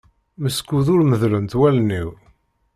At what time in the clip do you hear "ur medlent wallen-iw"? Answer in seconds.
0.93-2.09